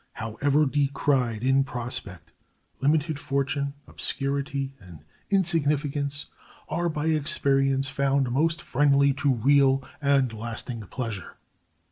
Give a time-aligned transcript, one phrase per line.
[0.13, 2.31] However decried in prospect
[2.79, 6.25] limited fortune, obscurity, and insignificance
[6.69, 11.37] are, by experience, found most friendly to real and lasting pleasure.